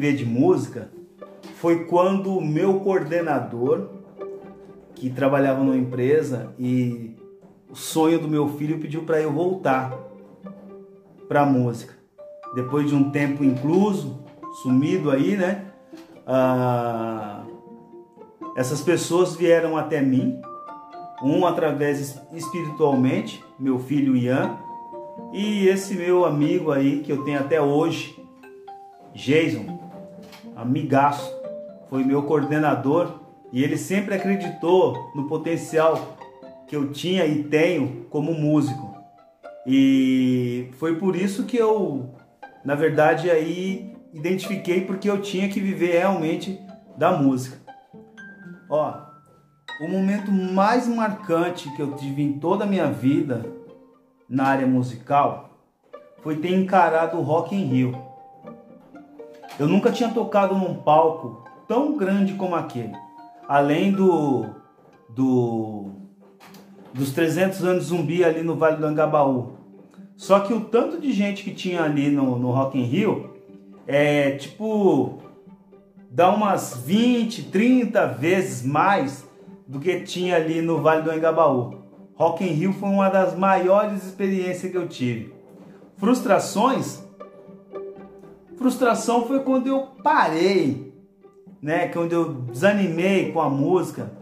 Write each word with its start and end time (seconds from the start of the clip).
viver 0.00 0.16
de 0.16 0.24
música 0.24 0.90
foi 1.56 1.84
quando 1.84 2.34
o 2.34 2.42
meu 2.42 2.80
coordenador, 2.80 3.90
que 4.94 5.10
trabalhava 5.10 5.62
numa 5.62 5.76
empresa 5.76 6.54
e 6.58 7.14
o 7.68 7.76
sonho 7.76 8.18
do 8.18 8.26
meu 8.26 8.48
filho 8.48 8.78
pediu 8.78 9.02
para 9.02 9.20
eu 9.20 9.30
voltar 9.30 9.94
para 11.28 11.42
a 11.42 11.46
música. 11.46 11.94
Depois 12.54 12.88
de 12.88 12.94
um 12.94 13.10
tempo 13.10 13.44
incluso, 13.44 14.24
sumido 14.62 15.10
aí, 15.10 15.36
né? 15.36 15.66
Ah, 16.26 17.44
essas 18.56 18.80
pessoas 18.80 19.36
vieram 19.36 19.76
até 19.76 20.00
mim, 20.00 20.40
um 21.22 21.46
através 21.46 22.20
espiritualmente, 22.32 23.44
meu 23.58 23.78
filho 23.78 24.16
Ian, 24.16 24.56
e 25.32 25.68
esse 25.68 25.94
meu 25.94 26.24
amigo 26.24 26.72
aí 26.72 27.00
que 27.00 27.12
eu 27.12 27.22
tenho 27.22 27.38
até 27.38 27.60
hoje, 27.60 28.18
Jason, 29.14 29.79
amigaço, 30.60 31.32
foi 31.88 32.04
meu 32.04 32.22
coordenador 32.22 33.20
e 33.52 33.62
ele 33.64 33.76
sempre 33.76 34.14
acreditou 34.14 35.10
no 35.14 35.26
potencial 35.26 36.16
que 36.66 36.76
eu 36.76 36.92
tinha 36.92 37.26
e 37.26 37.44
tenho 37.44 38.06
como 38.10 38.32
músico. 38.32 38.94
E 39.66 40.68
foi 40.78 40.96
por 40.96 41.16
isso 41.16 41.44
que 41.44 41.56
eu, 41.56 42.14
na 42.64 42.74
verdade, 42.74 43.30
aí 43.30 43.94
identifiquei 44.12 44.82
porque 44.82 45.08
eu 45.08 45.20
tinha 45.20 45.48
que 45.48 45.60
viver 45.60 45.92
realmente 45.92 46.60
da 46.96 47.12
música. 47.12 47.58
Ó, 48.68 48.94
o 49.80 49.88
momento 49.88 50.30
mais 50.30 50.86
marcante 50.86 51.74
que 51.74 51.82
eu 51.82 51.92
tive 51.96 52.22
em 52.22 52.34
toda 52.34 52.64
a 52.64 52.66
minha 52.66 52.90
vida 52.90 53.44
na 54.28 54.44
área 54.44 54.66
musical 54.66 55.58
foi 56.22 56.36
ter 56.36 56.52
encarado 56.52 57.16
o 57.16 57.22
Rock 57.22 57.54
in 57.54 57.64
Rio. 57.64 58.09
Eu 59.60 59.68
nunca 59.68 59.92
tinha 59.92 60.08
tocado 60.08 60.54
num 60.54 60.74
palco 60.74 61.44
tão 61.68 61.94
grande 61.94 62.32
como 62.32 62.54
aquele. 62.54 62.94
Além 63.46 63.92
do, 63.92 64.46
do 65.06 65.90
dos 66.94 67.12
300 67.12 67.62
anos 67.64 67.84
zumbi 67.84 68.24
ali 68.24 68.42
no 68.42 68.56
Vale 68.56 68.78
do 68.78 68.86
Angabaú. 68.86 69.58
Só 70.16 70.40
que 70.40 70.54
o 70.54 70.62
tanto 70.62 70.98
de 70.98 71.12
gente 71.12 71.44
que 71.44 71.50
tinha 71.50 71.82
ali 71.82 72.08
no, 72.08 72.38
no 72.38 72.50
Rock 72.52 72.78
in 72.78 72.84
Rio 72.84 73.34
é 73.86 74.30
tipo 74.30 75.18
dá 76.10 76.30
umas 76.30 76.82
20, 76.82 77.50
30 77.50 78.06
vezes 78.06 78.64
mais 78.64 79.28
do 79.68 79.78
que 79.78 80.00
tinha 80.00 80.36
ali 80.36 80.62
no 80.62 80.80
Vale 80.80 81.02
do 81.02 81.10
Angabaú. 81.10 81.82
Rock 82.14 82.44
in 82.44 82.54
Rio 82.54 82.72
foi 82.72 82.88
uma 82.88 83.10
das 83.10 83.36
maiores 83.36 84.06
experiências 84.06 84.72
que 84.72 84.78
eu 84.78 84.88
tive. 84.88 85.34
Frustrações 85.98 87.09
Frustração 88.60 89.26
foi 89.26 89.40
quando 89.40 89.68
eu 89.68 89.88
parei, 90.04 90.92
né? 91.62 91.88
Quando 91.88 92.12
eu 92.12 92.34
desanimei 92.34 93.32
com 93.32 93.40
a 93.40 93.48
música 93.48 94.12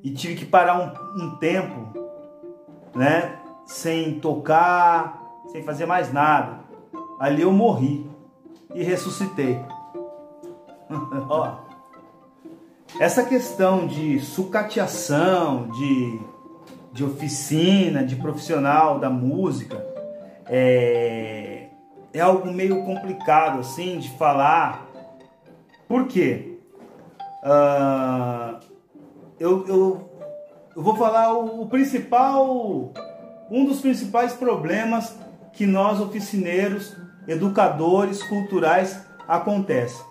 e 0.00 0.12
tive 0.12 0.36
que 0.36 0.46
parar 0.46 0.78
um, 0.78 1.24
um 1.24 1.36
tempo, 1.38 1.92
né? 2.94 3.36
Sem 3.66 4.20
tocar, 4.20 5.20
sem 5.48 5.64
fazer 5.64 5.86
mais 5.86 6.12
nada. 6.12 6.60
Ali 7.18 7.42
eu 7.42 7.50
morri 7.50 8.08
e 8.72 8.84
ressuscitei. 8.84 9.58
Ó, 11.28 11.56
essa 13.00 13.24
questão 13.24 13.88
de 13.88 14.20
sucateação, 14.20 15.68
de, 15.70 16.20
de 16.92 17.04
oficina, 17.04 18.04
de 18.04 18.14
profissional 18.14 19.00
da 19.00 19.10
música, 19.10 19.84
é, 20.46 21.47
é 22.18 22.22
algo 22.22 22.52
meio 22.52 22.84
complicado 22.84 23.60
assim 23.60 23.98
de 23.98 24.10
falar. 24.16 24.86
Por 25.86 26.06
quê? 26.06 26.58
Uh, 27.42 28.58
eu, 29.38 29.66
eu, 29.66 30.10
eu, 30.74 30.82
vou 30.82 30.96
falar 30.96 31.32
o, 31.32 31.62
o 31.62 31.68
principal, 31.68 32.92
um 33.50 33.64
dos 33.64 33.80
principais 33.80 34.32
problemas 34.32 35.16
que 35.52 35.66
nós 35.66 36.00
oficineiros, 36.00 36.96
educadores 37.26 38.22
culturais 38.24 39.00
acontece. 39.26 40.02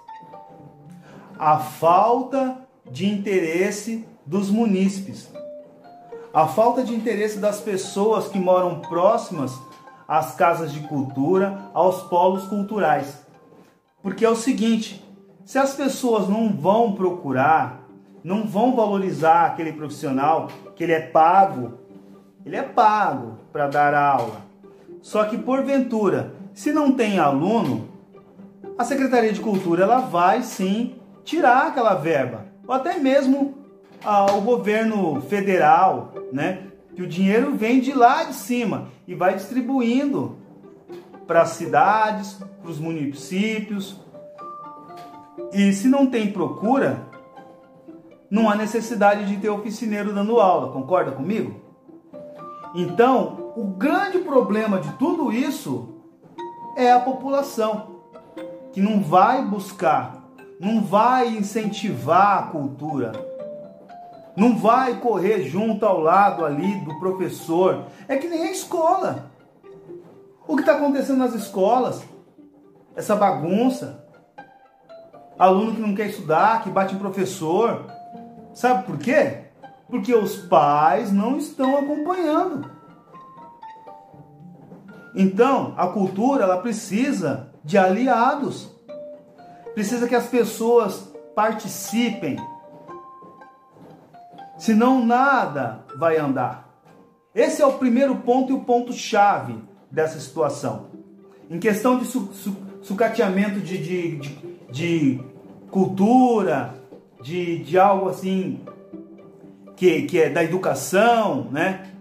A 1.38 1.60
falta 1.60 2.58
de 2.90 3.06
interesse 3.06 4.08
dos 4.26 4.50
munícipes. 4.50 5.30
A 6.34 6.48
falta 6.48 6.84
de 6.84 6.94
interesse 6.94 7.38
das 7.38 7.60
pessoas 7.60 8.28
que 8.28 8.40
moram 8.40 8.80
próximas 8.82 9.67
às 10.08 10.36
casas 10.36 10.72
de 10.72 10.80
cultura, 10.82 11.70
aos 11.74 12.04
polos 12.04 12.46
culturais. 12.46 13.26
Porque 14.02 14.24
é 14.24 14.30
o 14.30 14.36
seguinte: 14.36 15.04
se 15.46 15.58
as 15.58 15.76
pessoas 15.76 16.28
não 16.30 16.50
vão 16.50 16.94
procurar, 16.94 17.82
não 18.24 18.46
vão 18.46 18.76
valorizar 18.76 19.46
aquele 19.46 19.74
profissional 19.74 20.48
que 20.76 20.84
ele 20.84 20.94
é 20.94 21.02
pago, 21.02 21.80
ele 22.46 22.56
é 22.56 22.64
pago 22.64 23.38
para 23.52 23.68
dar 23.68 23.94
aula. 23.94 24.42
Só 25.02 25.24
que 25.26 25.38
porventura, 25.38 26.34
se 26.54 26.72
não 26.72 26.92
tem 26.92 27.20
aluno, 27.20 27.88
a 28.78 28.84
Secretaria 28.84 29.34
de 29.34 29.40
Cultura 29.40 29.84
ela 29.84 30.00
vai 30.00 30.44
sim 30.44 30.96
tirar 31.24 31.68
aquela 31.68 31.94
verba, 31.94 32.46
ou 32.66 32.74
até 32.74 32.98
mesmo 32.98 33.56
ah, 34.04 34.26
o 34.34 34.42
governo 34.42 35.22
federal, 35.22 36.14
né? 36.32 36.68
Que 36.98 37.04
o 37.04 37.08
dinheiro 37.08 37.56
vem 37.56 37.80
de 37.80 37.94
lá 37.94 38.24
de 38.24 38.34
cima 38.34 38.88
e 39.08 39.14
vai 39.14 39.36
distribuindo 39.36 40.36
para 41.28 41.44
as 41.44 41.50
cidades, 41.50 42.40
para 42.60 42.72
os 42.72 42.80
municípios. 42.80 44.02
E 45.54 45.72
se 45.74 45.88
não 45.88 46.08
tem 46.08 46.32
procura, 46.32 47.08
não 48.32 48.50
há 48.50 48.56
necessidade 48.56 49.28
de 49.28 49.38
ter 49.38 49.48
oficineiro 49.48 50.12
dando 50.12 50.40
aula, 50.40 50.74
concorda 50.74 51.12
comigo? 51.12 51.62
Então, 52.74 53.54
o 53.56 53.66
grande 53.66 54.18
problema 54.18 54.80
de 54.80 54.92
tudo 54.94 55.32
isso 55.32 56.02
é 56.76 56.92
a 56.92 57.00
população, 57.00 58.02
que 58.74 58.82
não 58.82 59.02
vai 59.02 59.46
buscar, 59.46 60.32
não 60.60 60.82
vai 60.82 61.28
incentivar 61.28 62.40
a 62.40 62.48
cultura, 62.48 63.12
não 64.38 64.56
vai 64.56 65.00
correr 65.00 65.42
junto 65.50 65.84
ao 65.84 66.00
lado 66.00 66.46
ali 66.46 66.80
do 66.82 67.00
professor. 67.00 67.88
É 68.08 68.18
que 68.18 68.28
nem 68.28 68.44
a 68.44 68.52
escola. 68.52 69.32
O 70.48 70.56
que 70.56 70.62
está 70.62 70.74
acontecendo 70.74 71.18
nas 71.18 71.34
escolas? 71.34 72.04
Essa 72.96 73.16
bagunça. 73.16 74.06
Aluno 75.40 75.74
que 75.74 75.82
não 75.82 75.96
quer 75.96 76.06
estudar, 76.06 76.62
que 76.62 76.70
bate 76.70 76.94
em 76.94 77.00
professor. 77.00 77.88
Sabe 78.54 78.86
por 78.86 79.00
quê? 79.00 79.46
Porque 79.90 80.14
os 80.14 80.36
pais 80.36 81.12
não 81.12 81.38
estão 81.38 81.76
acompanhando. 81.76 82.70
Então, 85.16 85.74
a 85.78 85.88
cultura 85.88 86.44
ela 86.44 86.58
precisa 86.58 87.52
de 87.64 87.76
aliados. 87.76 88.72
Precisa 89.74 90.08
que 90.08 90.16
as 90.16 90.28
pessoas 90.28 91.12
participem 91.36 92.38
senão 94.58 95.06
nada 95.06 95.86
vai 95.96 96.18
andar. 96.18 96.68
Esse 97.34 97.62
é 97.62 97.66
o 97.66 97.74
primeiro 97.74 98.16
ponto 98.18 98.52
e 98.52 98.56
o 98.56 98.62
ponto 98.62 98.92
chave 98.94 99.56
dessa 99.92 100.20
situação. 100.20 100.88
Em 101.50 101.60
questão 101.60 101.98
de 101.98 102.06
su, 102.06 102.34
su, 102.34 102.56
sucateamento 102.82 103.60
de, 103.60 103.78
de, 103.78 104.16
de, 104.18 104.38
de 104.72 105.24
cultura, 105.70 106.74
de, 107.22 107.64
de 107.64 107.78
algo 107.78 108.10
assim 108.10 108.60
que, 109.76 110.04
que 110.04 110.20
é 110.20 110.30
da 110.30 110.44
educação, 110.44 111.48
né? 111.52 111.92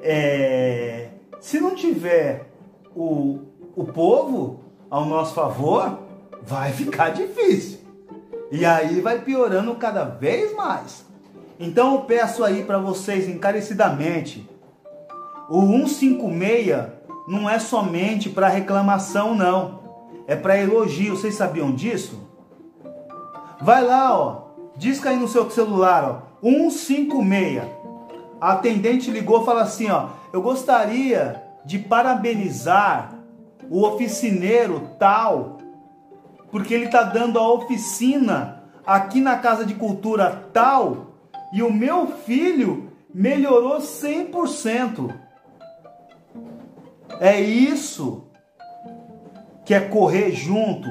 É, 0.00 1.08
se 1.40 1.58
não 1.58 1.74
tiver 1.74 2.50
o, 2.94 3.40
o 3.74 3.84
povo 3.84 4.60
ao 4.88 5.04
nosso 5.04 5.34
favor, 5.34 5.98
vai 6.42 6.72
ficar 6.72 7.10
difícil. 7.12 7.80
E 8.50 8.64
aí 8.64 9.00
vai 9.00 9.20
piorando 9.22 9.74
cada 9.74 10.04
vez 10.04 10.54
mais. 10.54 11.04
Então 11.64 11.94
eu 11.94 12.00
peço 12.02 12.44
aí 12.44 12.62
para 12.62 12.76
vocês 12.76 13.26
encarecidamente, 13.26 14.46
o 15.48 15.62
156 15.62 16.88
não 17.26 17.48
é 17.48 17.58
somente 17.58 18.28
para 18.28 18.48
reclamação 18.48 19.34
não, 19.34 19.80
é 20.26 20.36
para 20.36 20.60
elogio. 20.60 21.16
Vocês 21.16 21.34
sabiam 21.34 21.72
disso? 21.72 22.28
Vai 23.62 23.82
lá, 23.82 24.14
ó, 24.14 24.42
disca 24.76 25.08
aí 25.08 25.16
no 25.16 25.26
seu 25.26 25.50
celular, 25.50 26.22
ó, 26.42 26.46
156. 26.46 27.62
A 28.38 28.52
atendente 28.52 29.10
ligou 29.10 29.40
e 29.40 29.46
fala 29.46 29.62
assim, 29.62 29.90
ó, 29.90 30.08
eu 30.34 30.42
gostaria 30.42 31.42
de 31.64 31.78
parabenizar 31.78 33.14
o 33.70 33.86
oficineiro 33.86 34.90
tal, 34.98 35.56
porque 36.50 36.74
ele 36.74 36.84
está 36.84 37.04
dando 37.04 37.38
a 37.38 37.52
oficina 37.54 38.64
aqui 38.86 39.18
na 39.18 39.38
Casa 39.38 39.64
de 39.64 39.72
Cultura 39.72 40.44
tal 40.52 41.13
e 41.54 41.62
o 41.62 41.72
meu 41.72 42.08
filho 42.08 42.92
melhorou 43.14 43.78
100%. 43.78 45.14
É 47.20 47.40
isso 47.40 48.28
que 49.64 49.72
é 49.72 49.80
correr 49.80 50.32
junto 50.32 50.88